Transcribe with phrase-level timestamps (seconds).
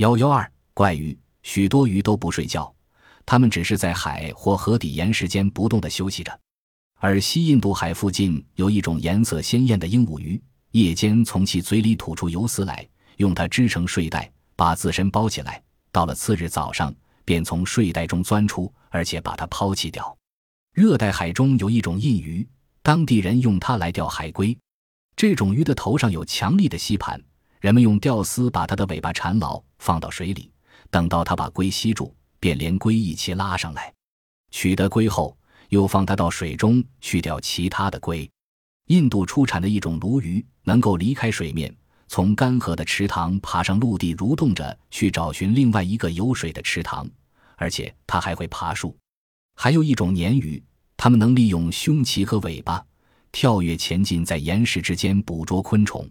[0.00, 2.74] 幺幺二怪鱼，许多鱼都不睡觉，
[3.26, 6.40] 它们只是在海或河底岩石间不动地休息着。
[6.94, 15.62] 而西印度海附近有一种颜色鲜艳的鹦鹉鱼，夜间从其嘴里吐出游丝来，用它织成睡袋，把自身包起来。
[15.92, 16.94] 到了次日早上，
[17.26, 20.16] 便从睡袋中钻出，而且把它抛弃掉。
[20.72, 22.48] 热带海中有一种印鱼，
[22.80, 24.56] 当地人用它来钓海龟。
[25.14, 27.22] 这种鱼的头上有强力的吸盘，
[27.60, 30.50] 人们用吊丝把它的尾巴缠牢，放到水里，
[30.90, 33.92] 等到它把龟吸住，便连龟一起拉上来。
[34.50, 35.36] 取得龟后。
[35.70, 38.28] 又放它到水中去钓其他的龟。
[38.88, 41.72] 印度出产的一种鲈鱼能够离开水面，
[42.08, 47.08] 从干涸的池塘爬上陆地，蠕动着去找寻另外一个有水的池塘，
[47.54, 48.96] 而且它还会爬树。
[49.54, 50.60] 还有一种鲶鱼，
[50.96, 52.84] 它们能利用胸鳍和尾巴
[53.30, 56.10] 跳跃前进，在岩石之间捕捉昆虫。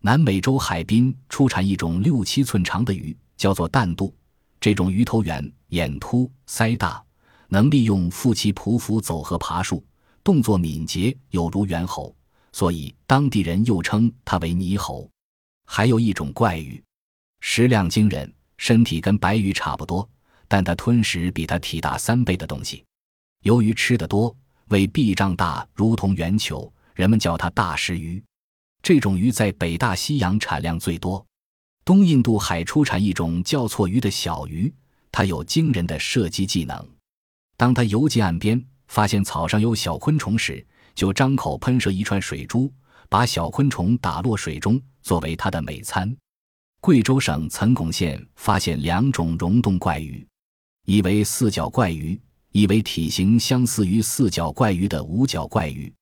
[0.00, 4.14] 南美洲海滨出产一种六七寸长的鱼，叫做弹肚。
[4.60, 7.02] 这种鱼头圆，眼凸，腮大。
[7.48, 9.84] 能利用腹鳍匍匐走和爬树，
[10.22, 12.14] 动作敏捷，有如猿猴，
[12.52, 15.10] 所以当地人又称它为泥猴。
[15.64, 16.82] 还有一种怪鱼，
[17.40, 20.08] 食量惊人，身体跟白鱼差不多，
[20.46, 22.84] 但它吞食比它体大三倍的东西。
[23.42, 24.34] 由于吃得多，
[24.68, 28.22] 胃壁胀大，如同圆球，人们叫它大食鱼。
[28.82, 31.24] 这种鱼在北大西洋产量最多。
[31.84, 34.72] 东印度海出产一种叫错鱼的小鱼，
[35.10, 36.86] 它有惊人的射击技能。
[37.56, 42.72] 当它游进岸边，发现草上有小昆虫时，就张口喷射一串水珠，
[43.08, 46.14] 把小昆虫打落水中，作为它的美餐。
[46.80, 50.26] 贵州省岑巩县发现两种溶洞怪鱼，
[50.84, 52.20] 一为四角怪鱼，
[52.52, 55.92] 一为体型相似于四角怪鱼的五角怪鱼。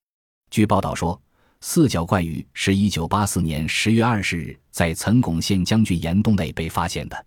[0.51, 1.21] 据报道说，
[1.61, 7.27] 四角怪鱼是一九八四年十月二十日在岑巩县将军岩洞内被发现的，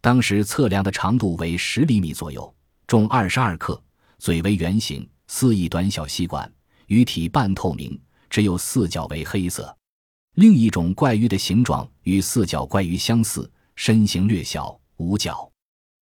[0.00, 2.52] 当时测量的长度为十厘米左右。
[2.86, 3.82] 重二十二克，
[4.18, 6.50] 嘴为圆形，四翼短小细管，
[6.86, 9.74] 鱼体半透明，只有四角为黑色。
[10.34, 15.50] 另一种怪鱼的形状与四角怪鱼相似，身形略小，五角。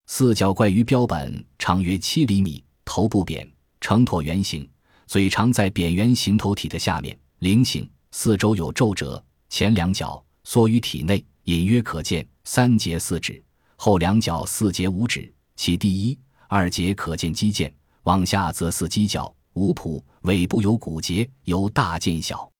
[0.06, 3.48] 四角怪鱼标本长约七厘米，头部扁，
[3.80, 4.68] 呈椭圆形，
[5.06, 13.42] 嘴长在扁圆形头体的下面，菱形，四周有皱褶，前两角缩于体内，隐约可见三节四指，
[13.74, 16.16] 后两角四节五指，其第一。
[16.46, 17.68] 二节可见肌腱，
[18.04, 22.51] 往下则似犄角，无蹼，尾部有骨节，由大见小。